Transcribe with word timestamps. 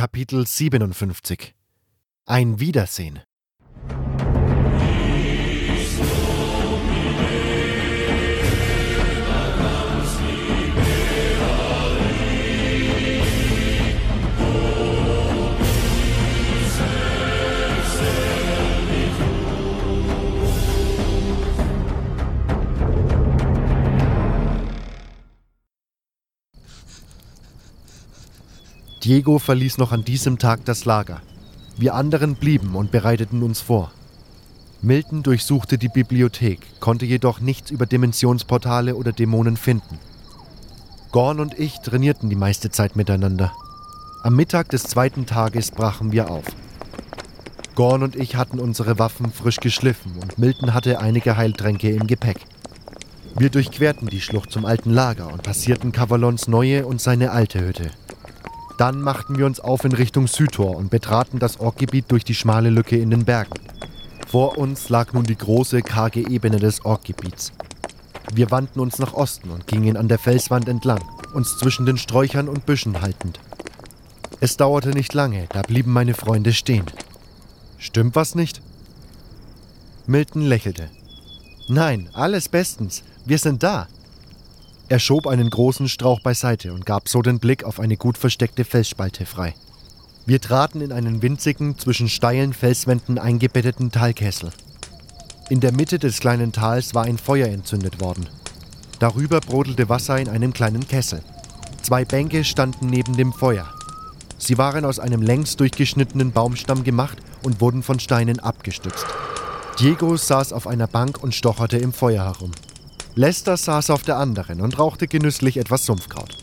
Kapitel 0.00 0.46
57 0.46 1.54
Ein 2.24 2.58
Wiedersehen 2.58 3.20
Diego 29.02 29.38
verließ 29.38 29.78
noch 29.78 29.92
an 29.92 30.04
diesem 30.04 30.38
Tag 30.38 30.66
das 30.66 30.84
Lager. 30.84 31.22
Wir 31.78 31.94
anderen 31.94 32.34
blieben 32.34 32.74
und 32.74 32.90
bereiteten 32.90 33.42
uns 33.42 33.60
vor. 33.60 33.92
Milton 34.82 35.22
durchsuchte 35.22 35.78
die 35.78 35.88
Bibliothek, 35.88 36.60
konnte 36.80 37.06
jedoch 37.06 37.40
nichts 37.40 37.70
über 37.70 37.86
Dimensionsportale 37.86 38.94
oder 38.94 39.12
Dämonen 39.12 39.56
finden. 39.56 39.98
Gorn 41.12 41.40
und 41.40 41.58
ich 41.58 41.78
trainierten 41.80 42.28
die 42.28 42.36
meiste 42.36 42.70
Zeit 42.70 42.94
miteinander. 42.94 43.52
Am 44.22 44.36
Mittag 44.36 44.68
des 44.68 44.82
zweiten 44.82 45.24
Tages 45.24 45.70
brachen 45.70 46.12
wir 46.12 46.30
auf. 46.30 46.44
Gorn 47.74 48.02
und 48.02 48.16
ich 48.16 48.36
hatten 48.36 48.60
unsere 48.60 48.98
Waffen 48.98 49.32
frisch 49.32 49.60
geschliffen 49.60 50.12
und 50.20 50.38
Milton 50.38 50.74
hatte 50.74 51.00
einige 51.00 51.38
Heiltränke 51.38 51.90
im 51.90 52.06
Gepäck. 52.06 52.40
Wir 53.38 53.48
durchquerten 53.48 54.08
die 54.08 54.20
Schlucht 54.20 54.52
zum 54.52 54.66
alten 54.66 54.90
Lager 54.90 55.32
und 55.32 55.42
passierten 55.42 55.92
Cavalons 55.92 56.48
neue 56.48 56.86
und 56.86 57.00
seine 57.00 57.30
alte 57.30 57.60
Hütte. 57.64 57.90
Dann 58.80 59.02
machten 59.02 59.36
wir 59.36 59.44
uns 59.44 59.60
auf 59.60 59.84
in 59.84 59.92
Richtung 59.92 60.26
Südtor 60.26 60.74
und 60.74 60.88
betraten 60.88 61.38
das 61.38 61.60
Orkgebiet 61.60 62.06
durch 62.08 62.24
die 62.24 62.34
schmale 62.34 62.70
Lücke 62.70 62.96
in 62.96 63.10
den 63.10 63.26
Bergen. 63.26 63.60
Vor 64.26 64.56
uns 64.56 64.88
lag 64.88 65.12
nun 65.12 65.24
die 65.24 65.36
große, 65.36 65.82
karge 65.82 66.26
Ebene 66.26 66.58
des 66.58 66.82
Orkgebiets. 66.86 67.52
Wir 68.32 68.50
wandten 68.50 68.80
uns 68.80 68.98
nach 68.98 69.12
Osten 69.12 69.50
und 69.50 69.66
gingen 69.66 69.98
an 69.98 70.08
der 70.08 70.18
Felswand 70.18 70.66
entlang, 70.66 71.04
uns 71.34 71.58
zwischen 71.58 71.84
den 71.84 71.98
Sträuchern 71.98 72.48
und 72.48 72.64
Büschen 72.64 73.02
haltend. 73.02 73.38
Es 74.40 74.56
dauerte 74.56 74.92
nicht 74.92 75.12
lange, 75.12 75.46
da 75.52 75.60
blieben 75.60 75.92
meine 75.92 76.14
Freunde 76.14 76.54
stehen. 76.54 76.86
Stimmt 77.76 78.16
was 78.16 78.34
nicht? 78.34 78.62
Milton 80.06 80.40
lächelte. 80.40 80.88
Nein, 81.68 82.08
alles 82.14 82.48
bestens. 82.48 83.02
Wir 83.26 83.36
sind 83.36 83.62
da. 83.62 83.88
Er 84.90 84.98
schob 84.98 85.28
einen 85.28 85.50
großen 85.50 85.88
Strauch 85.88 86.18
beiseite 86.18 86.72
und 86.72 86.84
gab 86.84 87.08
so 87.08 87.22
den 87.22 87.38
Blick 87.38 87.62
auf 87.62 87.78
eine 87.78 87.96
gut 87.96 88.18
versteckte 88.18 88.64
Felsspalte 88.64 89.24
frei. 89.24 89.54
Wir 90.26 90.40
traten 90.40 90.80
in 90.80 90.90
einen 90.90 91.22
winzigen, 91.22 91.78
zwischen 91.78 92.08
steilen 92.08 92.52
Felswänden 92.52 93.16
eingebetteten 93.16 93.92
Talkessel. 93.92 94.50
In 95.48 95.60
der 95.60 95.70
Mitte 95.70 96.00
des 96.00 96.18
kleinen 96.18 96.50
Tals 96.50 96.92
war 96.92 97.04
ein 97.04 97.18
Feuer 97.18 97.46
entzündet 97.46 98.00
worden. 98.00 98.28
Darüber 98.98 99.38
brodelte 99.38 99.88
Wasser 99.88 100.18
in 100.18 100.28
einem 100.28 100.52
kleinen 100.52 100.88
Kessel. 100.88 101.22
Zwei 101.82 102.04
Bänke 102.04 102.42
standen 102.42 102.88
neben 102.88 103.16
dem 103.16 103.32
Feuer. 103.32 103.72
Sie 104.38 104.58
waren 104.58 104.84
aus 104.84 104.98
einem 104.98 105.22
längs 105.22 105.56
durchgeschnittenen 105.56 106.32
Baumstamm 106.32 106.82
gemacht 106.82 107.18
und 107.44 107.60
wurden 107.60 107.84
von 107.84 108.00
Steinen 108.00 108.40
abgestützt. 108.40 109.06
Diego 109.78 110.16
saß 110.16 110.52
auf 110.52 110.66
einer 110.66 110.88
Bank 110.88 111.22
und 111.22 111.32
stocherte 111.32 111.78
im 111.78 111.92
Feuer 111.92 112.24
herum. 112.24 112.50
Lester 113.14 113.56
saß 113.56 113.90
auf 113.90 114.02
der 114.02 114.16
anderen 114.16 114.60
und 114.60 114.78
rauchte 114.78 115.08
genüsslich 115.08 115.56
etwas 115.56 115.84
Sumpfkraut. 115.84 116.36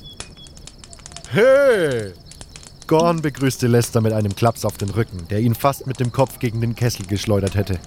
Hey! 1.30 2.14
Gorn 2.88 3.22
begrüßte 3.22 3.68
Lester 3.68 4.02
mit 4.02 4.14
einem 4.14 4.36
Klaps 4.36 4.64
auf 4.64 4.78
den 4.78 4.90
Rücken, 4.90 5.28
der 5.30 5.40
ihn 5.40 5.56
fast 5.56 5.88
mit 5.88 6.00
dem 6.00 6.12
Kopf 6.12 6.40
gegen 6.40 6.62
den 6.62 6.76
Kessel 6.76 7.06
geschleudert 7.06 7.56
hätte. 7.56 7.80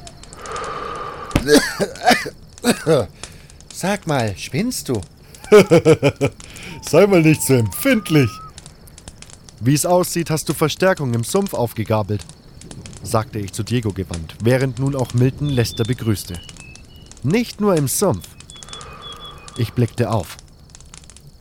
Sag 3.72 4.06
mal, 4.06 4.36
spinnst 4.36 4.90
du? 4.90 5.00
Sei 6.82 7.06
mal 7.06 7.22
nicht 7.22 7.42
so 7.42 7.54
empfindlich. 7.54 8.30
Wie 9.60 9.74
es 9.74 9.86
aussieht, 9.86 10.30
hast 10.30 10.48
du 10.48 10.54
Verstärkung 10.54 11.14
im 11.14 11.24
Sumpf 11.24 11.54
aufgegabelt, 11.54 12.24
sagte 13.02 13.38
ich 13.38 13.52
zu 13.52 13.62
Diego 13.62 13.92
gewandt, 13.92 14.34
während 14.42 14.78
nun 14.78 14.94
auch 14.94 15.14
Milton 15.14 15.48
Lester 15.48 15.84
begrüßte. 15.84 16.40
Nicht 17.22 17.60
nur 17.60 17.74
im 17.74 17.88
Sumpf. 17.88 18.29
Ich 19.60 19.74
blickte 19.74 20.10
auf. 20.10 20.38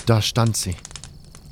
Da 0.05 0.21
stand 0.21 0.57
sie. 0.57 0.75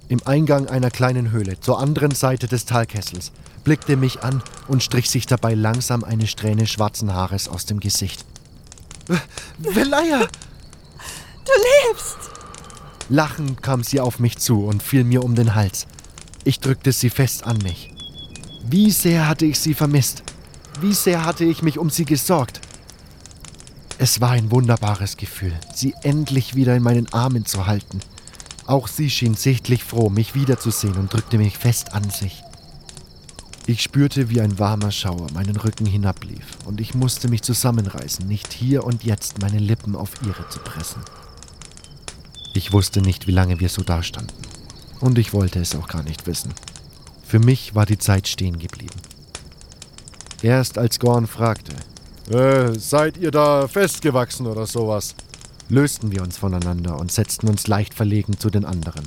Im 0.09 0.19
Eingang 0.25 0.67
einer 0.67 0.91
kleinen 0.91 1.31
Höhle, 1.31 1.57
zur 1.61 1.79
anderen 1.79 2.11
Seite 2.11 2.49
des 2.49 2.65
Talkessels, 2.65 3.31
blickte 3.63 3.95
mich 3.95 4.21
an 4.21 4.43
und 4.67 4.83
strich 4.83 5.09
sich 5.09 5.27
dabei 5.27 5.53
langsam 5.53 6.03
eine 6.03 6.27
Strähne 6.27 6.67
schwarzen 6.67 7.13
Haares 7.13 7.47
aus 7.47 7.67
dem 7.67 7.79
Gesicht. 7.79 8.25
Velaya! 9.59 10.27
Du 11.45 11.51
lebst! 11.87 12.17
Lachend 13.07 13.63
kam 13.63 13.81
sie 13.81 14.01
auf 14.01 14.19
mich 14.19 14.37
zu 14.37 14.65
und 14.65 14.83
fiel 14.83 15.05
mir 15.05 15.23
um 15.23 15.35
den 15.35 15.55
Hals. 15.55 15.87
Ich 16.43 16.59
drückte 16.59 16.91
sie 16.91 17.09
fest 17.09 17.45
an 17.45 17.59
mich. 17.59 17.93
Wie 18.65 18.91
sehr 18.91 19.29
hatte 19.29 19.45
ich 19.45 19.57
sie 19.57 19.73
vermisst. 19.73 20.21
Wie 20.81 20.93
sehr 20.93 21.23
hatte 21.23 21.45
ich 21.45 21.61
mich 21.61 21.79
um 21.79 21.89
sie 21.89 22.03
gesorgt. 22.03 22.59
Es 23.99 24.21
war 24.21 24.31
ein 24.31 24.51
wunderbares 24.51 25.17
Gefühl, 25.17 25.53
sie 25.73 25.95
endlich 26.03 26.53
wieder 26.53 26.75
in 26.75 26.83
meinen 26.83 27.11
Armen 27.13 27.45
zu 27.45 27.65
halten. 27.65 27.99
Auch 28.67 28.87
sie 28.87 29.09
schien 29.09 29.33
sichtlich 29.33 29.83
froh, 29.83 30.11
mich 30.11 30.35
wiederzusehen 30.35 30.97
und 30.97 31.11
drückte 31.11 31.39
mich 31.39 31.57
fest 31.57 31.93
an 31.93 32.07
sich. 32.11 32.43
Ich 33.65 33.81
spürte, 33.81 34.29
wie 34.29 34.39
ein 34.39 34.59
warmer 34.59 34.91
Schauer 34.91 35.27
meinen 35.33 35.55
Rücken 35.55 35.87
hinablief, 35.87 36.45
und 36.65 36.79
ich 36.79 36.93
musste 36.93 37.27
mich 37.27 37.41
zusammenreißen, 37.41 38.27
nicht 38.27 38.53
hier 38.53 38.83
und 38.83 39.03
jetzt 39.03 39.41
meine 39.41 39.59
Lippen 39.59 39.95
auf 39.95 40.11
ihre 40.23 40.47
zu 40.49 40.59
pressen. 40.59 41.01
Ich 42.53 42.71
wusste 42.71 43.01
nicht, 43.01 43.25
wie 43.25 43.31
lange 43.31 43.59
wir 43.59 43.69
so 43.69 43.81
dastanden, 43.81 44.37
und 44.99 45.17
ich 45.17 45.33
wollte 45.33 45.59
es 45.59 45.75
auch 45.75 45.87
gar 45.87 46.03
nicht 46.03 46.27
wissen. 46.27 46.53
Für 47.25 47.39
mich 47.39 47.73
war 47.73 47.87
die 47.87 47.97
Zeit 47.97 48.27
stehen 48.27 48.59
geblieben. 48.59 49.01
Erst 50.43 50.77
als 50.77 50.99
Gorn 50.99 51.25
fragte, 51.25 51.73
äh, 52.29 52.77
seid 52.77 53.17
ihr 53.17 53.31
da 53.31 53.67
festgewachsen 53.67 54.47
oder 54.47 54.65
sowas? 54.65 55.15
Lösten 55.69 56.11
wir 56.11 56.21
uns 56.21 56.37
voneinander 56.37 56.97
und 56.97 57.11
setzten 57.11 57.47
uns 57.49 57.67
leicht 57.67 57.93
verlegen 57.93 58.37
zu 58.39 58.49
den 58.49 58.65
anderen. 58.65 59.05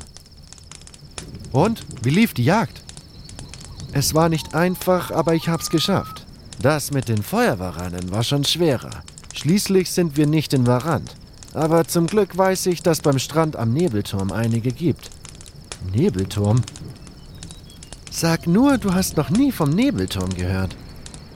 Und? 1.53 1.85
Wie 2.03 2.11
lief 2.11 2.35
die 2.35 2.45
Jagd? 2.45 2.83
Es 3.93 4.15
war 4.15 4.29
nicht 4.29 4.55
einfach, 4.55 5.11
aber 5.11 5.35
ich 5.35 5.49
hab's 5.49 5.71
geschafft. 5.71 6.27
Das 6.61 6.91
mit 6.91 7.09
den 7.09 7.23
Feuerwaranen 7.23 8.11
war 8.11 8.23
schon 8.23 8.45
schwerer. 8.45 9.03
Schließlich 9.35 9.91
sind 9.91 10.17
wir 10.17 10.27
nicht 10.27 10.53
in 10.53 10.67
Varant. 10.67 11.15
Aber 11.55 11.87
zum 11.87 12.07
Glück 12.07 12.37
weiß 12.37 12.67
ich, 12.67 12.83
dass 12.83 13.01
beim 13.01 13.19
Strand 13.19 13.57
am 13.57 13.73
Nebelturm 13.73 14.31
einige 14.31 14.71
gibt. 14.71 15.11
Nebelturm? 15.93 16.63
Sag 18.11 18.47
nur, 18.47 18.79
du 18.79 18.93
hast 18.93 19.17
noch 19.17 19.31
nie 19.31 19.51
vom 19.51 19.71
Nebelturm 19.71 20.31
gehört. 20.31 20.77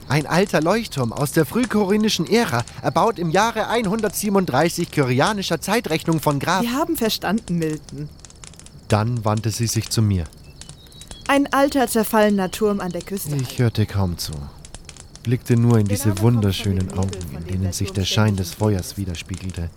Ein 0.07 0.27
alter 0.27 0.61
Leuchtturm 0.61 1.11
aus 1.11 1.31
der 1.31 1.45
frühkorinischen 1.45 2.27
Ära, 2.27 2.63
erbaut 2.83 3.17
im 3.17 3.31
Jahre 3.31 3.67
137 3.67 4.91
kyrianischer 4.91 5.59
Zeitrechnung 5.59 6.21
von 6.21 6.39
Graf. 6.39 6.61
Wir 6.61 6.73
haben 6.73 6.95
verstanden, 6.95 7.57
Milton. 7.57 8.09
Dann 8.87 9.25
wandte 9.25 9.49
sie 9.49 9.65
sich 9.65 9.89
zu 9.89 10.03
mir. 10.03 10.25
Ein 11.27 11.51
alter, 11.51 11.87
zerfallener 11.87 12.51
Turm 12.51 12.81
an 12.81 12.91
der 12.91 13.01
Küste. 13.01 13.35
Ich 13.35 13.57
hörte 13.57 13.87
kaum 13.87 14.19
zu, 14.19 14.33
blickte 15.23 15.57
nur 15.57 15.79
in 15.79 15.87
diese 15.87 16.19
wunderschönen 16.19 16.91
Augen, 16.93 17.17
in 17.35 17.47
denen 17.47 17.73
sich 17.73 17.91
der 17.91 18.05
Schein 18.05 18.35
des 18.35 18.53
Feuers 18.53 18.97
widerspiegelte. 18.97 19.71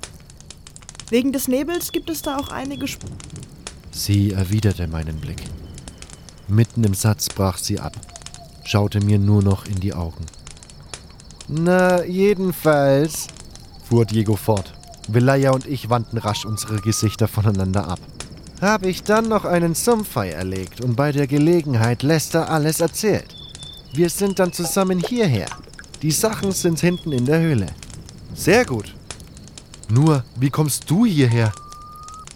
Wegen 1.08 1.32
des 1.32 1.48
Nebels 1.48 1.90
gibt 1.90 2.10
es 2.10 2.20
da 2.20 2.36
auch 2.36 2.50
einige 2.50 2.86
Spuren. 2.86 3.16
Sie 3.92 4.32
erwiderte 4.32 4.86
meinen 4.88 5.16
Blick. 5.16 5.42
Mitten 6.48 6.84
im 6.84 6.92
Satz 6.92 7.30
brach 7.30 7.56
sie 7.56 7.80
ab 7.80 7.94
schaute 8.68 9.00
mir 9.00 9.18
nur 9.18 9.42
noch 9.42 9.64
in 9.64 9.80
die 9.80 9.94
Augen. 9.94 10.26
Na, 11.48 12.04
jedenfalls, 12.04 13.28
fuhr 13.88 14.04
Diego 14.04 14.36
fort. 14.36 14.74
Velaya 15.08 15.52
und 15.52 15.66
ich 15.66 15.88
wandten 15.88 16.18
rasch 16.18 16.44
unsere 16.44 16.76
Gesichter 16.76 17.28
voneinander 17.28 17.88
ab. 17.88 18.00
Habe 18.60 18.88
ich 18.88 19.02
dann 19.02 19.28
noch 19.28 19.46
einen 19.46 19.74
Sumpfei 19.74 20.30
erlegt 20.30 20.82
und 20.82 20.96
bei 20.96 21.12
der 21.12 21.26
Gelegenheit 21.26 22.02
Lester 22.02 22.50
alles 22.50 22.80
erzählt. 22.80 23.34
Wir 23.94 24.10
sind 24.10 24.38
dann 24.38 24.52
zusammen 24.52 24.98
hierher. 24.98 25.48
Die 26.02 26.10
Sachen 26.10 26.52
sind 26.52 26.80
hinten 26.80 27.12
in 27.12 27.24
der 27.24 27.40
Höhle. 27.40 27.68
Sehr 28.34 28.66
gut. 28.66 28.94
Nur, 29.88 30.24
wie 30.38 30.50
kommst 30.50 30.90
du 30.90 31.06
hierher? 31.06 31.52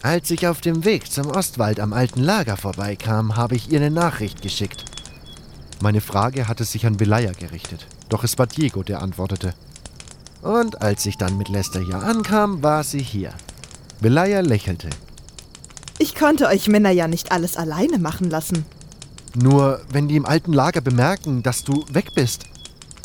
Als 0.00 0.30
ich 0.30 0.46
auf 0.46 0.62
dem 0.62 0.86
Weg 0.86 1.12
zum 1.12 1.26
Ostwald 1.26 1.78
am 1.78 1.92
alten 1.92 2.22
Lager 2.22 2.56
vorbeikam, 2.56 3.36
habe 3.36 3.54
ich 3.54 3.70
ihr 3.70 3.80
eine 3.80 3.90
Nachricht 3.90 4.40
geschickt. 4.40 4.91
Meine 5.82 6.00
Frage 6.00 6.46
hatte 6.46 6.62
sich 6.62 6.86
an 6.86 7.00
Velaya 7.00 7.32
gerichtet, 7.32 7.88
doch 8.08 8.22
es 8.22 8.38
war 8.38 8.46
Diego, 8.46 8.84
der 8.84 9.02
antwortete. 9.02 9.52
Und 10.40 10.80
als 10.80 11.04
ich 11.06 11.18
dann 11.18 11.36
mit 11.36 11.48
Lester 11.48 11.80
hier 11.80 11.96
ankam, 11.96 12.62
war 12.62 12.84
sie 12.84 13.02
hier. 13.02 13.34
Velaya 13.98 14.42
lächelte. 14.42 14.90
Ich 15.98 16.14
konnte 16.14 16.46
euch 16.46 16.68
Männer 16.68 16.92
ja 16.92 17.08
nicht 17.08 17.32
alles 17.32 17.56
alleine 17.56 17.98
machen 17.98 18.30
lassen. 18.30 18.64
Nur 19.34 19.80
wenn 19.90 20.06
die 20.06 20.14
im 20.14 20.24
alten 20.24 20.52
Lager 20.52 20.82
bemerken, 20.82 21.42
dass 21.42 21.64
du 21.64 21.84
weg 21.90 22.14
bist. 22.14 22.44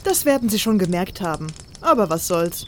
Das 0.04 0.26
werden 0.26 0.50
sie 0.50 0.60
schon 0.60 0.78
gemerkt 0.78 1.20
haben. 1.20 1.48
Aber 1.82 2.12
was 2.12 2.28
soll's. 2.28 2.64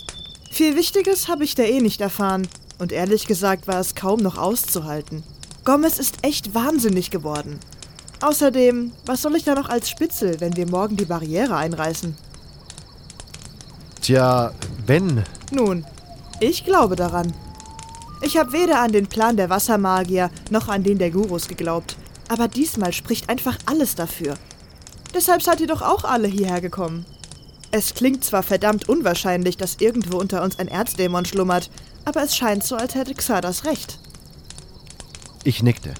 Viel 0.51 0.75
Wichtiges 0.75 1.27
habe 1.27 1.43
ich 1.43 1.53
da 1.53 1.61
eh 1.61 1.81
nicht 1.81 2.01
erfahren. 2.01 2.47
Und 2.79 2.91
ehrlich 2.91 3.27
gesagt 3.27 3.67
war 3.67 3.79
es 3.79 3.93
kaum 3.93 4.21
noch 4.21 4.39
auszuhalten. 4.39 5.23
Gomez 5.65 5.99
ist 5.99 6.17
echt 6.23 6.55
wahnsinnig 6.55 7.11
geworden. 7.11 7.59
Außerdem, 8.21 8.91
was 9.05 9.21
soll 9.21 9.35
ich 9.35 9.45
da 9.45 9.55
noch 9.55 9.69
als 9.69 9.89
Spitzel, 9.89 10.39
wenn 10.41 10.55
wir 10.55 10.67
morgen 10.67 10.97
die 10.97 11.05
Barriere 11.05 11.55
einreißen? 11.55 12.17
Tja, 14.01 14.51
wenn. 14.85 15.23
Nun, 15.51 15.85
ich 16.39 16.65
glaube 16.65 16.95
daran. 16.95 17.33
Ich 18.21 18.37
habe 18.37 18.51
weder 18.51 18.81
an 18.81 18.91
den 18.91 19.07
Plan 19.07 19.37
der 19.37 19.49
Wassermagier 19.49 20.29
noch 20.49 20.67
an 20.67 20.83
den 20.83 20.97
der 20.97 21.11
Gurus 21.11 21.47
geglaubt. 21.47 21.95
Aber 22.27 22.47
diesmal 22.47 22.91
spricht 22.91 23.29
einfach 23.29 23.57
alles 23.65 23.95
dafür. 23.95 24.35
Deshalb 25.13 25.41
seid 25.41 25.61
ihr 25.61 25.67
doch 25.67 25.81
auch 25.81 26.03
alle 26.03 26.27
hierher 26.27 26.61
gekommen. 26.61 27.05
Es 27.71 27.93
klingt 27.93 28.23
zwar 28.23 28.43
verdammt 28.43 28.89
unwahrscheinlich, 28.89 29.55
dass 29.57 29.77
irgendwo 29.79 30.17
unter 30.17 30.43
uns 30.43 30.59
ein 30.59 30.67
Erzdämon 30.67 31.25
schlummert, 31.25 31.69
aber 32.05 32.23
es 32.23 32.35
scheint 32.35 32.63
so, 32.63 32.75
als 32.75 32.95
hätte 32.95 33.13
Xardas 33.13 33.65
recht. 33.65 33.99
Ich 35.43 35.63
nickte. 35.63 35.93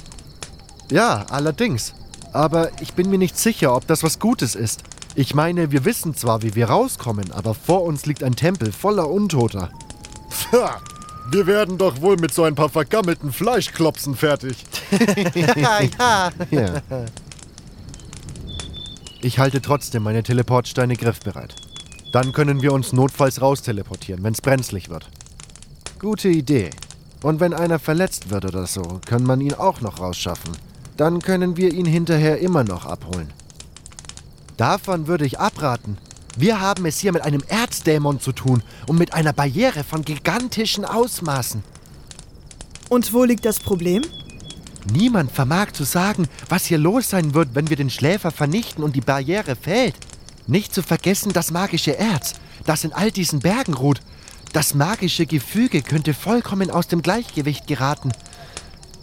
Ja, 0.91 1.25
allerdings. 1.29 1.93
Aber 2.33 2.69
ich 2.81 2.93
bin 2.93 3.09
mir 3.09 3.17
nicht 3.17 3.37
sicher, 3.37 3.75
ob 3.75 3.87
das 3.87 4.03
was 4.03 4.19
Gutes 4.19 4.55
ist. 4.55 4.83
Ich 5.15 5.33
meine, 5.33 5.71
wir 5.71 5.85
wissen 5.85 6.15
zwar, 6.15 6.43
wie 6.43 6.55
wir 6.55 6.69
rauskommen, 6.69 7.31
aber 7.31 7.53
vor 7.53 7.83
uns 7.83 8.05
liegt 8.05 8.23
ein 8.23 8.35
Tempel 8.35 8.71
voller 8.71 9.09
Untoter. 9.09 9.71
Ha, 10.51 10.79
wir 11.31 11.47
werden 11.47 11.77
doch 11.77 12.01
wohl 12.01 12.17
mit 12.17 12.33
so 12.33 12.43
ein 12.43 12.55
paar 12.55 12.69
vergammelten 12.69 13.31
Fleischklopsen 13.31 14.15
fertig. 14.15 14.57
ja, 15.35 15.81
ja. 15.99 16.31
ja. 16.51 16.81
Ich 19.21 19.39
halte 19.39 19.61
trotzdem 19.61 20.03
meine 20.03 20.23
Teleportsteine 20.23 20.95
griffbereit. 20.95 21.55
Dann 22.13 22.31
können 22.31 22.61
wir 22.61 22.73
uns 22.73 22.93
notfalls 22.93 23.41
rausteleportieren, 23.41 24.23
wenn 24.23 24.33
es 24.33 24.41
brenzlig 24.41 24.89
wird. 24.89 25.09
Gute 25.99 26.29
Idee. 26.29 26.69
Und 27.21 27.39
wenn 27.39 27.53
einer 27.53 27.79
verletzt 27.79 28.29
wird 28.29 28.45
oder 28.45 28.65
so, 28.65 29.01
kann 29.05 29.23
man 29.23 29.41
ihn 29.41 29.53
auch 29.53 29.81
noch 29.81 29.99
rausschaffen. 29.99 30.53
Dann 30.99 31.21
können 31.21 31.55
wir 31.55 31.73
ihn 31.73 31.85
hinterher 31.85 32.39
immer 32.39 32.65
noch 32.65 32.85
abholen. 32.85 33.31
Davon 34.57 35.07
würde 35.07 35.25
ich 35.25 35.39
abraten. 35.39 35.97
Wir 36.35 36.59
haben 36.59 36.85
es 36.85 36.99
hier 36.99 37.13
mit 37.13 37.21
einem 37.21 37.41
Erzdämon 37.47 38.19
zu 38.19 38.33
tun 38.33 38.63
und 38.85 38.99
mit 38.99 39.13
einer 39.13 39.31
Barriere 39.31 39.85
von 39.85 40.01
gigantischen 40.01 40.83
Ausmaßen. 40.83 41.63
Und 42.89 43.13
wo 43.13 43.23
liegt 43.23 43.45
das 43.45 43.61
Problem? 43.61 44.03
Niemand 44.91 45.31
vermag 45.31 45.71
zu 45.71 45.85
sagen, 45.85 46.27
was 46.49 46.65
hier 46.65 46.77
los 46.77 47.09
sein 47.09 47.33
wird, 47.33 47.55
wenn 47.55 47.69
wir 47.69 47.77
den 47.77 47.89
Schläfer 47.89 48.29
vernichten 48.29 48.83
und 48.83 48.93
die 48.93 48.99
Barriere 48.99 49.55
fällt. 49.55 49.95
Nicht 50.47 50.73
zu 50.73 50.83
vergessen 50.83 51.31
das 51.31 51.51
magische 51.51 51.97
Erz, 51.97 52.33
das 52.65 52.83
in 52.83 52.91
all 52.91 53.09
diesen 53.09 53.39
Bergen 53.39 53.73
ruht. 53.73 54.01
Das 54.51 54.73
magische 54.73 55.25
Gefüge 55.25 55.81
könnte 55.81 56.13
vollkommen 56.13 56.69
aus 56.69 56.89
dem 56.89 57.01
Gleichgewicht 57.01 57.67
geraten. 57.67 58.11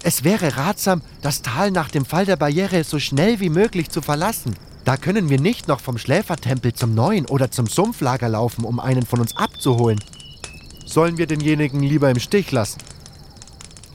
Es 0.08 0.23
wäre 0.23 0.56
ratsam, 0.56 1.03
das 1.20 1.43
Tal 1.43 1.73
nach 1.73 1.91
dem 1.91 2.05
Fall 2.05 2.26
der 2.26 2.37
Barriere 2.37 2.85
so 2.85 3.00
schnell 3.00 3.41
wie 3.41 3.49
möglich 3.49 3.91
zu 3.91 4.00
verlassen. 4.00 4.55
Da 4.85 4.97
können 4.97 5.31
wir 5.31 5.41
nicht 5.41 5.67
noch 5.67 5.81
vom 5.81 5.99
Schläfertempel 5.99 6.73
zum 6.75 6.94
neuen 6.94 7.26
oder 7.26 7.50
zum 7.50 7.67
Sumpflager 7.67 8.29
laufen, 8.29 8.64
um 8.64 8.79
einen 8.79 9.05
von 9.05 9.19
uns 9.19 9.37
abzuholen. 9.37 9.99
Sollen 10.85 11.19
wir 11.19 11.26
denjenigen 11.26 11.82
lieber 11.82 12.08
im 12.08 12.20
Stich 12.20 12.53
lassen? 12.53 12.79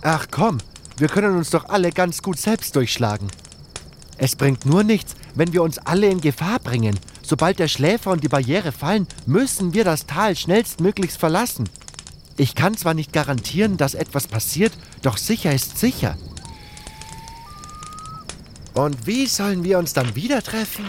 Ach 0.02 0.28
komm, 0.30 0.58
wir 0.98 1.08
können 1.08 1.38
uns 1.38 1.50
doch 1.50 1.70
alle 1.70 1.92
ganz 1.92 2.22
gut 2.22 2.38
selbst 2.38 2.76
durchschlagen. 2.76 3.30
Es 4.18 4.36
bringt 4.36 4.66
nur 4.66 4.84
nichts, 4.84 5.16
wenn 5.36 5.54
wir 5.54 5.64
uns 5.64 5.78
alle 5.78 6.10
in 6.10 6.20
Gefahr 6.20 6.60
bringen. 6.60 7.00
Sobald 7.22 7.58
der 7.58 7.70
Schläfer 7.70 8.12
und 8.12 8.22
die 8.22 8.28
Barriere 8.28 8.74
fallen, 8.74 9.08
müssen 9.26 9.74
wir 9.74 9.86
das 9.86 10.08
Tal 10.08 10.36
schnellstmöglichst 10.36 11.18
verlassen. 11.18 11.70
Ich 12.38 12.56
kann 12.56 12.76
zwar 12.76 12.94
nicht 12.94 13.14
garantieren, 13.14 13.78
dass 13.78 13.94
etwas 13.94 14.28
passiert, 14.28 14.74
doch 15.02 15.18
sicher 15.18 15.54
ist 15.54 15.78
sicher. 15.78 16.18
Und 18.74 19.06
wie 19.06 19.28
sollen 19.28 19.64
wir 19.64 19.78
uns 19.80 19.94
dann 19.94 20.16
wieder 20.16 20.42
treffen? 20.42 20.86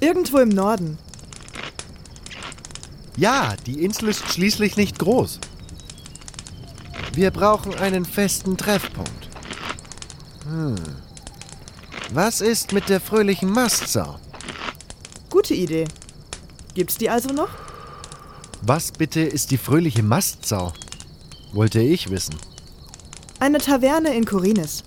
Irgendwo 0.00 0.38
im 0.38 0.50
Norden. 0.50 0.98
Ja, 3.16 3.54
die 3.66 3.84
Insel 3.84 4.08
ist 4.08 4.28
schließlich 4.32 4.76
nicht 4.76 4.98
groß. 4.98 5.40
Wir 7.12 7.30
brauchen 7.30 7.74
einen 7.74 8.04
festen 8.04 8.56
Treffpunkt. 8.56 9.28
Hm. 10.44 10.74
Was 12.12 12.40
ist 12.40 12.72
mit 12.72 12.88
der 12.88 13.00
fröhlichen 13.00 13.50
Mastsau? 13.50 14.18
Gute 15.30 15.54
Idee. 15.54 15.86
Gibt's 16.74 16.98
die 16.98 17.08
also 17.08 17.32
noch? 17.32 17.63
Was 18.66 18.92
bitte 18.92 19.20
ist 19.20 19.50
die 19.50 19.58
fröhliche 19.58 20.02
Mastsau? 20.02 20.72
Wollte 21.52 21.80
ich 21.82 22.08
wissen. 22.08 22.34
Eine 23.38 23.58
Taverne 23.58 24.16
in 24.16 24.24
Korinis. 24.24 24.84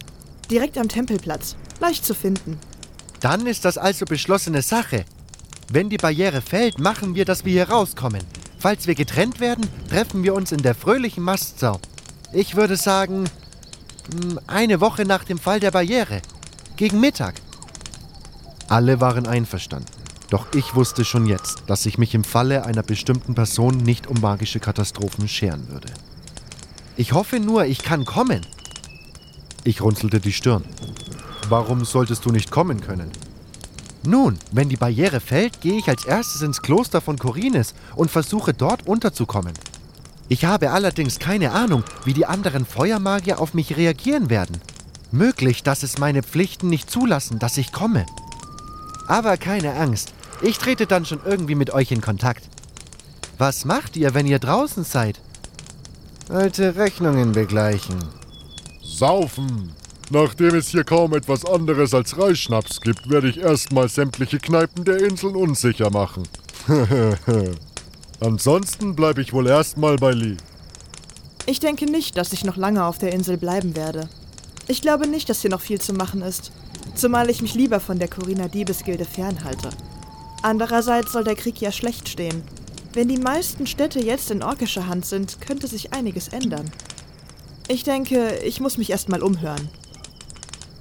Direkt 0.50 0.80
am 0.80 0.88
Tempelplatz. 0.88 1.56
Leicht 1.80 2.04
zu 2.04 2.16
finden. 2.16 2.58
Dann 3.20 3.46
ist 3.46 3.66
das 3.66 3.78
also 3.78 4.06
beschlossene 4.06 4.64
Sache. 4.64 5.06
Wenn 5.70 5.92
die 5.92 5.98
Barriere 5.98 6.42
fällt, 6.42 6.80
machen 6.80 7.14
wir, 7.14 7.24
dass 7.24 7.46
wir 7.46 7.52
hier 7.52 7.70
rauskommen. 7.70 8.24
Falls 8.58 8.88
wir 8.88 8.96
getrennt 8.96 9.40
werden, 9.40 9.68
treffen 9.90 10.24
wir 10.24 10.34
uns 10.34 10.52
in 10.52 10.64
der 10.64 10.74
fröhlichen 10.74 11.24
Mastsau. 11.24 11.80
Ich 12.34 12.56
würde 12.56 12.78
sagen, 12.78 13.26
hm, 14.12 14.40
eine 14.48 14.82
Woche 14.82 15.06
nach 15.06 15.24
dem 15.24 15.38
Fall 15.38 15.60
der 15.60 15.70
Barriere. 15.70 16.24
Gegen 16.78 17.00
Mittag. 17.00 17.36
Alle 18.70 19.00
waren 19.00 19.28
einverstanden. 19.28 19.97
Doch 20.30 20.48
ich 20.54 20.76
wusste 20.76 21.06
schon 21.06 21.26
jetzt, 21.26 21.64
dass 21.68 21.86
ich 21.86 21.98
mich 21.98 22.14
im 22.14 22.24
Falle 22.24 22.66
einer 22.66 22.84
bestimmten 22.84 23.34
Person 23.34 23.78
nicht 23.78 24.08
um 24.08 24.20
magische 24.20 24.60
Katastrophen 24.60 25.28
scheren 25.28 25.70
würde. 25.70 25.88
Ich 26.98 27.14
hoffe 27.14 27.40
nur, 27.40 27.66
ich 27.66 27.80
kann 27.80 28.06
kommen. 28.06 28.46
Ich 29.64 29.82
runzelte 29.82 30.20
die 30.20 30.34
Stirn. 30.34 30.66
Warum 31.50 31.86
solltest 31.86 32.26
du 32.26 32.32
nicht 32.32 32.52
kommen 32.52 32.82
können? 32.82 33.12
Nun, 34.06 34.38
wenn 34.52 34.70
die 34.70 34.78
Barriere 34.78 35.20
fällt, 35.20 35.62
gehe 35.62 35.78
ich 35.78 35.90
als 35.90 36.06
erstes 36.06 36.42
ins 36.42 36.62
Kloster 36.62 37.02
von 37.02 37.18
Korines 37.18 37.74
und 37.96 38.12
versuche 38.12 38.54
dort 38.54 38.88
unterzukommen. 38.88 39.54
Ich 40.30 40.46
habe 40.46 40.72
allerdings 40.72 41.20
keine 41.20 41.52
Ahnung, 41.52 41.84
wie 42.04 42.14
die 42.14 42.26
anderen 42.26 42.66
Feuermagier 42.66 43.40
auf 43.40 43.54
mich 43.54 43.78
reagieren 43.78 44.30
werden. 44.30 44.60
Möglich, 45.12 45.64
dass 45.64 45.84
es 45.84 46.00
meine 46.00 46.22
Pflichten 46.22 46.70
nicht 46.70 46.92
zulassen, 46.92 47.40
dass 47.40 47.58
ich 47.58 47.72
komme. 47.72 48.06
Aber 49.08 49.38
keine 49.38 49.76
Angst, 49.76 50.14
ich 50.42 50.58
trete 50.58 50.88
dann 50.88 51.06
schon 51.06 51.20
irgendwie 51.26 51.56
mit 51.56 51.72
euch 51.74 51.92
in 51.92 52.02
Kontakt. 52.02 52.44
Was 53.38 53.66
macht 53.66 53.98
ihr, 53.98 54.14
wenn 54.14 54.26
ihr 54.26 54.40
draußen 54.40 54.84
seid? 54.84 55.20
Alte 56.30 56.76
Rechnungen 56.76 57.32
begleichen. 57.32 57.98
Saufen! 58.82 59.74
Nachdem 60.10 60.56
es 60.56 60.70
hier 60.70 60.86
kaum 60.86 61.14
etwas 61.14 61.46
anderes 61.46 61.94
als 61.94 62.18
Reisschnaps 62.18 62.80
gibt, 62.80 63.10
werde 63.10 63.28
ich 63.28 63.38
erstmal 63.40 63.90
sämtliche 63.90 64.38
Kneipen 64.38 64.86
der 64.86 65.02
Inseln 65.02 65.36
unsicher 65.36 65.90
machen. 65.90 66.24
Ansonsten 68.20 68.96
bleibe 68.96 69.22
ich 69.22 69.34
wohl 69.34 69.48
erstmal 69.48 69.98
bei 69.98 70.12
Lee. 70.12 70.38
Ich 71.46 71.60
denke 71.60 71.86
nicht, 71.86 72.18
dass 72.18 72.34
ich 72.34 72.44
noch 72.44 72.58
lange 72.58 72.86
auf 72.86 72.98
der 72.98 73.14
Insel 73.14 73.38
bleiben 73.38 73.76
werde. 73.76 74.10
Ich 74.68 74.82
glaube 74.82 75.08
nicht, 75.08 75.30
dass 75.30 75.42
hier 75.42 75.52
noch 75.52 75.62
viel 75.62 75.80
zu 75.80 75.94
machen 75.94 76.22
ist. 76.22 76.52
Zumal 76.96 77.30
ich 77.30 77.42
mich 77.42 77.54
lieber 77.54 77.80
von 77.80 78.00
der 78.00 78.08
Corina 78.08 78.48
Diebesgilde 78.48 79.06
fernhalte. 79.06 79.70
Andererseits 80.44 81.12
soll 81.12 81.24
der 81.24 81.36
Krieg 81.36 81.60
ja 81.60 81.72
schlecht 81.72 82.10
stehen. 82.10 82.44
Wenn 82.94 83.08
die 83.08 83.18
meisten 83.18 83.68
Städte 83.68 84.00
jetzt 84.00 84.32
in 84.32 84.44
orkischer 84.44 84.88
Hand 84.88 85.06
sind, 85.06 85.42
könnte 85.42 85.68
sich 85.68 85.94
einiges 85.94 86.30
ändern. 86.30 86.72
Ich 87.68 87.84
denke, 87.84 88.38
ich 88.38 88.62
muss 88.62 88.78
mich 88.78 88.90
erstmal 88.90 89.22
umhören. 89.22 89.70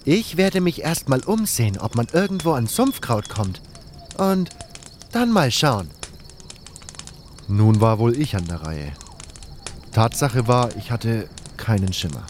Ich 0.05 0.37
werde 0.37 0.61
mich 0.61 0.83
erstmal 0.83 1.21
umsehen, 1.25 1.79
ob 1.79 1.97
man 1.97 2.07
irgendwo 2.13 2.53
an 2.53 2.69
Sumpfkraut 2.69 3.29
kommt. 3.29 3.61
Und 4.17 4.51
dann 5.13 5.33
mal 5.33 5.51
schauen. 5.51 5.91
Nun 7.49 7.81
war 7.81 7.99
wohl 7.99 8.17
ich 8.17 8.37
an 8.37 8.47
der 8.47 8.63
Reihe. 8.63 8.93
Tatsache 9.93 10.47
war, 10.47 10.75
ich 10.77 10.91
hatte 10.91 11.29
keinen 11.57 11.93
Schimmer. 11.93 12.25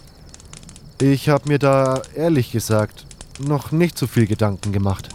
Ich 1.00 1.28
habe 1.28 1.48
mir 1.48 1.58
da, 1.58 2.00
ehrlich 2.14 2.50
gesagt, 2.52 3.04
noch 3.38 3.72
nicht 3.72 3.98
so 3.98 4.06
viel 4.06 4.26
Gedanken 4.26 4.72
gemacht. 4.72 5.10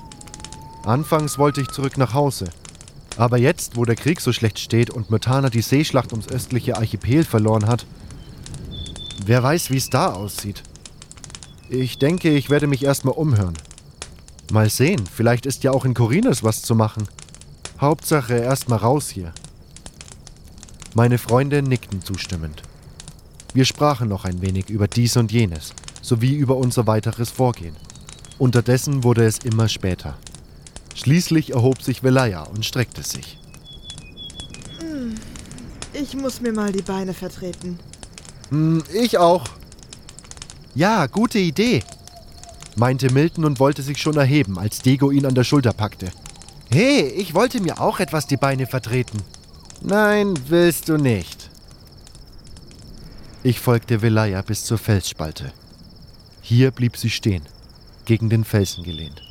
Anfangs 0.85 1.37
wollte 1.37 1.61
ich 1.61 1.69
zurück 1.69 1.97
nach 1.97 2.13
Hause. 2.13 2.45
Aber 3.17 3.37
jetzt, 3.37 3.75
wo 3.75 3.85
der 3.85 3.95
Krieg 3.95 4.19
so 4.19 4.33
schlecht 4.33 4.57
steht 4.57 4.89
und 4.89 5.11
Myrtana 5.11 5.49
die 5.49 5.61
Seeschlacht 5.61 6.11
ums 6.11 6.27
östliche 6.27 6.77
Archipel 6.77 7.23
verloren 7.23 7.67
hat, 7.67 7.85
wer 9.25 9.43
weiß, 9.43 9.69
wie 9.69 9.77
es 9.77 9.89
da 9.89 10.13
aussieht. 10.13 10.63
Ich 11.69 11.99
denke, 11.99 12.29
ich 12.29 12.49
werde 12.49 12.67
mich 12.67 12.83
erstmal 12.83 13.13
umhören. 13.13 13.53
Mal 14.51 14.69
sehen, 14.69 15.05
vielleicht 15.05 15.45
ist 15.45 15.63
ja 15.63 15.71
auch 15.71 15.85
in 15.85 15.93
Corinas 15.93 16.43
was 16.43 16.61
zu 16.61 16.75
machen. 16.75 17.07
Hauptsache 17.79 18.33
erstmal 18.33 18.79
raus 18.79 19.09
hier. 19.09 19.33
Meine 20.93 21.17
Freunde 21.17 21.61
nickten 21.61 22.01
zustimmend. 22.01 22.63
Wir 23.53 23.65
sprachen 23.65 24.09
noch 24.09 24.25
ein 24.25 24.41
wenig 24.41 24.69
über 24.69 24.87
dies 24.87 25.15
und 25.15 25.31
jenes, 25.31 25.73
sowie 26.01 26.33
über 26.33 26.57
unser 26.57 26.87
weiteres 26.87 27.29
Vorgehen. 27.29 27.75
Unterdessen 28.37 29.03
wurde 29.03 29.25
es 29.25 29.39
immer 29.39 29.69
später. 29.69 30.17
Schließlich 30.95 31.51
erhob 31.51 31.81
sich 31.81 32.03
Velaya 32.03 32.43
und 32.43 32.65
streckte 32.65 33.03
sich. 33.03 33.37
Ich 35.93 36.15
muss 36.15 36.41
mir 36.41 36.53
mal 36.53 36.71
die 36.71 36.81
Beine 36.81 37.13
vertreten. 37.13 37.79
Hm, 38.49 38.83
ich 38.93 39.17
auch. 39.17 39.45
Ja, 40.73 41.05
gute 41.07 41.39
Idee, 41.39 41.83
meinte 42.75 43.11
Milton 43.11 43.45
und 43.45 43.59
wollte 43.59 43.81
sich 43.81 43.97
schon 44.01 44.15
erheben, 44.15 44.57
als 44.57 44.79
Dego 44.79 45.11
ihn 45.11 45.25
an 45.25 45.35
der 45.35 45.43
Schulter 45.43 45.73
packte. 45.73 46.11
Hey, 46.71 47.01
ich 47.01 47.33
wollte 47.33 47.59
mir 47.61 47.81
auch 47.81 47.99
etwas 47.99 48.27
die 48.27 48.37
Beine 48.37 48.67
vertreten. 48.67 49.19
Nein, 49.81 50.35
willst 50.47 50.87
du 50.87 50.97
nicht. 50.97 51.49
Ich 53.43 53.59
folgte 53.59 54.01
Velaya 54.01 54.41
bis 54.41 54.63
zur 54.63 54.77
Felsspalte. 54.77 55.51
Hier 56.41 56.71
blieb 56.71 56.95
sie 56.95 57.09
stehen, 57.09 57.43
gegen 58.05 58.29
den 58.29 58.45
Felsen 58.45 58.83
gelehnt. 58.83 59.21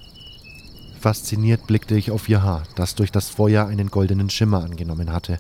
Fasziniert 1.01 1.67
blickte 1.67 1.97
ich 1.97 2.11
auf 2.11 2.29
ihr 2.29 2.43
Haar, 2.43 2.65
das 2.75 2.95
durch 2.95 3.11
das 3.11 3.31
Feuer 3.31 3.67
einen 3.67 3.91
goldenen 3.91 4.29
Schimmer 4.29 4.63
angenommen 4.63 5.11
hatte, 5.11 5.39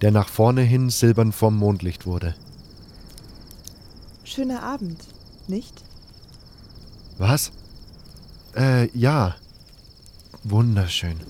der 0.00 0.10
nach 0.10 0.28
vorne 0.28 0.62
hin 0.62 0.90
silbern 0.90 1.30
vom 1.30 1.56
Mondlicht 1.56 2.04
wurde. 2.04 2.34
Schöner 4.24 4.64
Abend, 4.64 5.00
nicht? 5.46 5.84
Was? 7.16 7.52
Äh, 8.56 8.88
ja. 8.98 9.36
Wunderschön, 10.42 11.20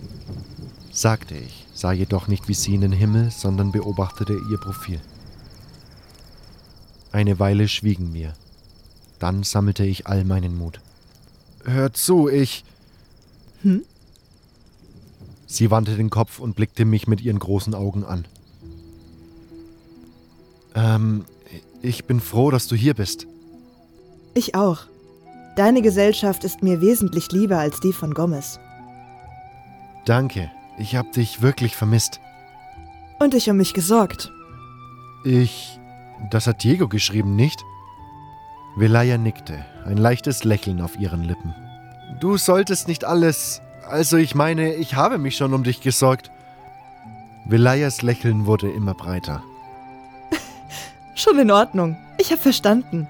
sagte 0.90 1.36
ich, 1.36 1.66
sah 1.74 1.92
jedoch 1.92 2.26
nicht 2.26 2.48
wie 2.48 2.54
sie 2.54 2.74
in 2.74 2.80
den 2.80 2.92
Himmel, 2.92 3.30
sondern 3.30 3.70
beobachtete 3.70 4.32
ihr 4.50 4.58
Profil. 4.58 5.00
Eine 7.12 7.38
Weile 7.38 7.68
schwiegen 7.68 8.14
wir. 8.14 8.32
Dann 9.18 9.42
sammelte 9.42 9.84
ich 9.84 10.06
all 10.06 10.24
meinen 10.24 10.56
Mut. 10.56 10.80
Hör 11.64 11.92
zu, 11.92 12.28
ich. 12.30 12.64
Hm? 13.62 13.82
Sie 15.46 15.70
wandte 15.70 15.96
den 15.96 16.10
Kopf 16.10 16.40
und 16.40 16.54
blickte 16.56 16.84
mich 16.84 17.06
mit 17.06 17.20
ihren 17.20 17.38
großen 17.38 17.74
Augen 17.74 18.04
an. 18.04 18.26
Ähm, 20.74 21.24
ich 21.82 22.04
bin 22.04 22.20
froh, 22.20 22.50
dass 22.50 22.68
du 22.68 22.76
hier 22.76 22.94
bist. 22.94 23.26
Ich 24.34 24.54
auch. 24.54 24.80
Deine 25.56 25.82
Gesellschaft 25.82 26.44
ist 26.44 26.62
mir 26.62 26.80
wesentlich 26.80 27.32
lieber 27.32 27.58
als 27.58 27.80
die 27.80 27.92
von 27.92 28.14
Gomez. 28.14 28.60
Danke, 30.04 30.50
ich 30.78 30.94
hab 30.94 31.12
dich 31.12 31.42
wirklich 31.42 31.74
vermisst. 31.74 32.20
Und 33.18 33.34
ich 33.34 33.50
um 33.50 33.56
mich 33.56 33.74
gesorgt. 33.74 34.30
Ich. 35.24 35.78
Das 36.30 36.46
hat 36.46 36.62
Diego 36.62 36.88
geschrieben, 36.88 37.36
nicht? 37.36 37.64
Velaya 38.76 39.18
nickte, 39.18 39.64
ein 39.84 39.96
leichtes 39.96 40.44
Lächeln 40.44 40.80
auf 40.80 40.98
ihren 40.98 41.24
Lippen. 41.24 41.54
Du 42.20 42.36
solltest 42.36 42.88
nicht 42.88 43.04
alles. 43.04 43.60
Also, 43.88 44.16
ich 44.16 44.34
meine, 44.34 44.74
ich 44.74 44.94
habe 44.94 45.18
mich 45.18 45.36
schon 45.36 45.54
um 45.54 45.64
dich 45.64 45.80
gesorgt. 45.80 46.30
Velayas 47.46 48.02
Lächeln 48.02 48.46
wurde 48.46 48.70
immer 48.70 48.94
breiter. 48.94 49.42
Schon 51.14 51.38
in 51.38 51.50
Ordnung. 51.50 51.96
Ich 52.18 52.30
hab 52.32 52.40
verstanden. 52.40 53.08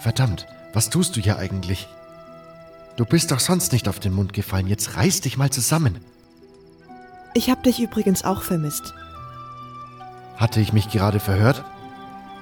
Verdammt, 0.00 0.46
was 0.74 0.90
tust 0.90 1.16
du 1.16 1.20
hier 1.20 1.38
eigentlich? 1.38 1.88
Du 2.96 3.04
bist 3.04 3.30
doch 3.30 3.40
sonst 3.40 3.72
nicht 3.72 3.88
auf 3.88 4.00
den 4.00 4.12
Mund 4.12 4.32
gefallen. 4.32 4.66
Jetzt 4.66 4.96
reiß 4.96 5.22
dich 5.22 5.38
mal 5.38 5.50
zusammen. 5.50 6.00
Ich 7.34 7.48
hab 7.48 7.62
dich 7.62 7.80
übrigens 7.80 8.24
auch 8.24 8.42
vermisst. 8.42 8.92
Hatte 10.36 10.60
ich 10.60 10.72
mich 10.72 10.90
gerade 10.90 11.20
verhört? 11.20 11.64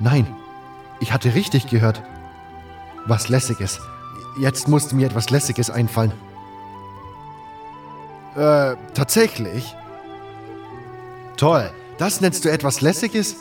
Nein, 0.01 0.27
ich 1.01 1.13
hatte 1.13 1.35
richtig 1.35 1.69
gehört. 1.69 2.03
Was 3.05 3.29
Lässiges. 3.29 3.81
Jetzt 4.39 4.69
musste 4.69 4.95
mir 4.95 5.07
etwas 5.07 5.31
Lässiges 5.31 5.71
einfallen. 5.71 6.13
Äh, 8.35 8.77
tatsächlich? 8.95 9.75
Toll. 11.37 11.71
Das 11.99 12.21
nennst 12.21 12.45
du 12.45 12.51
etwas 12.51 12.83
Lässiges? 12.83 13.37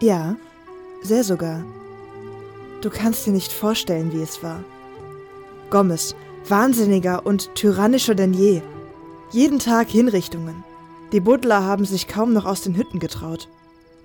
Ja, 0.00 0.36
sehr 1.02 1.24
sogar. 1.24 1.64
Du 2.82 2.90
kannst 2.90 3.26
dir 3.26 3.32
nicht 3.32 3.52
vorstellen, 3.52 4.12
wie 4.12 4.22
es 4.22 4.42
war. 4.42 4.62
Gomez, 5.70 6.14
wahnsinniger 6.46 7.24
und 7.24 7.54
tyrannischer 7.54 8.14
denn 8.14 8.34
je. 8.34 8.60
Jeden 9.30 9.58
Tag 9.58 9.88
Hinrichtungen. 9.88 10.64
Die 11.12 11.20
Butler 11.20 11.64
haben 11.64 11.84
sich 11.84 12.06
kaum 12.06 12.32
noch 12.32 12.44
aus 12.44 12.62
den 12.62 12.76
Hütten 12.76 12.98
getraut. 12.98 13.48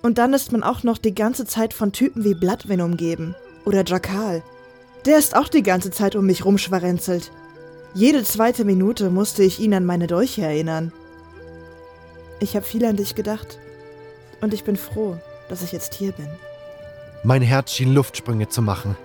Und 0.01 0.17
dann 0.17 0.33
ist 0.33 0.51
man 0.51 0.63
auch 0.63 0.83
noch 0.83 0.97
die 0.97 1.15
ganze 1.15 1.45
Zeit 1.45 1.73
von 1.73 1.91
Typen 1.91 2.23
wie 2.23 2.33
Bloodwin 2.33 2.81
umgeben. 2.81 3.35
Oder 3.65 3.83
Jakal. 3.83 4.43
Der 5.05 5.19
ist 5.19 5.35
auch 5.35 5.47
die 5.47 5.63
ganze 5.63 5.91
Zeit 5.91 6.15
um 6.15 6.25
mich 6.25 6.45
rumschwarenzelt. 6.45 7.31
Jede 7.93 8.23
zweite 8.23 8.65
Minute 8.65 9.09
musste 9.09 9.43
ich 9.43 9.59
ihn 9.59 9.73
an 9.73 9.85
meine 9.85 10.07
Dolche 10.07 10.41
erinnern. 10.41 10.91
Ich 12.39 12.55
habe 12.55 12.65
viel 12.65 12.85
an 12.85 12.97
dich 12.97 13.15
gedacht. 13.15 13.59
Und 14.41 14.53
ich 14.53 14.63
bin 14.63 14.75
froh, 14.75 15.17
dass 15.47 15.61
ich 15.61 15.71
jetzt 15.71 15.93
hier 15.93 16.11
bin. 16.11 16.27
Mein 17.23 17.41
Herz 17.41 17.71
schien 17.71 17.93
Luftsprünge 17.93 18.49
zu 18.49 18.61
machen. 18.61 18.97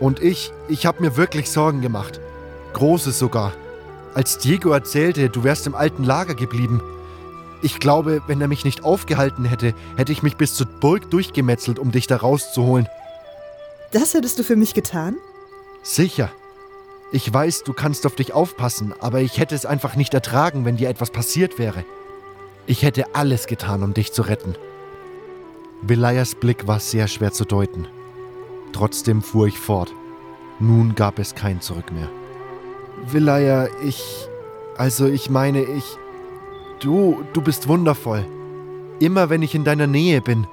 Und 0.00 0.20
ich, 0.20 0.52
ich 0.68 0.84
habe 0.84 1.02
mir 1.02 1.16
wirklich 1.16 1.50
Sorgen 1.50 1.80
gemacht. 1.80 2.20
Große 2.74 3.12
sogar. 3.12 3.52
Als 4.14 4.38
Diego 4.38 4.70
erzählte, 4.70 5.30
du 5.30 5.44
wärst 5.44 5.66
im 5.66 5.74
alten 5.74 6.04
Lager 6.04 6.34
geblieben. 6.34 6.82
Ich 7.62 7.80
glaube, 7.80 8.20
wenn 8.26 8.40
er 8.40 8.48
mich 8.48 8.64
nicht 8.64 8.84
aufgehalten 8.84 9.44
hätte, 9.44 9.74
hätte 9.96 10.12
ich 10.12 10.22
mich 10.22 10.36
bis 10.36 10.54
zur 10.54 10.66
Burg 10.66 11.10
durchgemetzelt, 11.10 11.78
um 11.78 11.90
dich 11.90 12.06
da 12.06 12.16
rauszuholen. 12.16 12.88
Das 13.98 14.12
hättest 14.12 14.38
du 14.38 14.42
für 14.42 14.56
mich 14.56 14.74
getan? 14.74 15.16
Sicher. 15.82 16.30
Ich 17.12 17.32
weiß, 17.32 17.62
du 17.62 17.72
kannst 17.72 18.04
auf 18.04 18.14
dich 18.14 18.34
aufpassen, 18.34 18.92
aber 19.00 19.22
ich 19.22 19.38
hätte 19.38 19.54
es 19.54 19.64
einfach 19.64 19.96
nicht 19.96 20.12
ertragen, 20.12 20.66
wenn 20.66 20.76
dir 20.76 20.90
etwas 20.90 21.08
passiert 21.08 21.58
wäre. 21.58 21.82
Ich 22.66 22.82
hätte 22.82 23.14
alles 23.14 23.46
getan, 23.46 23.82
um 23.82 23.94
dich 23.94 24.12
zu 24.12 24.20
retten. 24.20 24.54
Belayas 25.80 26.34
Blick 26.34 26.66
war 26.66 26.78
sehr 26.78 27.08
schwer 27.08 27.32
zu 27.32 27.46
deuten. 27.46 27.88
Trotzdem 28.74 29.22
fuhr 29.22 29.46
ich 29.46 29.58
fort. 29.58 29.94
Nun 30.60 30.94
gab 30.94 31.18
es 31.18 31.34
kein 31.34 31.62
Zurück 31.62 31.90
mehr. 31.90 32.10
Velaya, 33.10 33.66
ich. 33.82 34.28
Also, 34.76 35.06
ich 35.06 35.30
meine, 35.30 35.62
ich. 35.62 35.96
Du, 36.80 37.24
du 37.32 37.40
bist 37.40 37.66
wundervoll. 37.66 38.26
Immer 38.98 39.30
wenn 39.30 39.40
ich 39.40 39.54
in 39.54 39.64
deiner 39.64 39.86
Nähe 39.86 40.20
bin. 40.20 40.46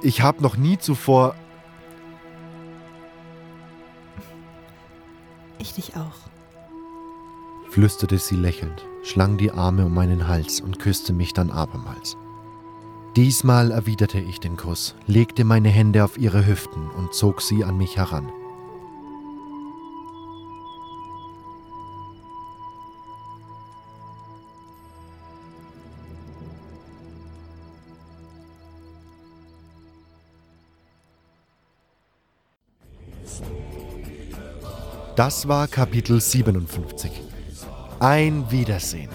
Ich 0.00 0.22
habe 0.22 0.42
noch 0.42 0.56
nie 0.56 0.78
zuvor. 0.78 1.34
Ich 5.64 5.72
dich 5.72 5.96
auch. 5.96 6.12
flüsterte 7.70 8.18
sie 8.18 8.36
lächelnd, 8.36 8.84
schlang 9.02 9.38
die 9.38 9.50
Arme 9.50 9.86
um 9.86 9.94
meinen 9.94 10.28
Hals 10.28 10.60
und 10.60 10.78
küsste 10.78 11.14
mich 11.14 11.32
dann 11.32 11.50
abermals. 11.50 12.18
Diesmal 13.16 13.70
erwiderte 13.70 14.20
ich 14.20 14.40
den 14.40 14.58
Kuss, 14.58 14.94
legte 15.06 15.42
meine 15.44 15.70
Hände 15.70 16.04
auf 16.04 16.18
ihre 16.18 16.46
Hüften 16.46 16.90
und 16.90 17.14
zog 17.14 17.40
sie 17.40 17.64
an 17.64 17.78
mich 17.78 17.96
heran. 17.96 18.30
Das 35.16 35.46
war 35.46 35.68
Kapitel 35.68 36.20
57. 36.20 37.12
Ein 38.00 38.50
Wiedersehen. 38.50 39.10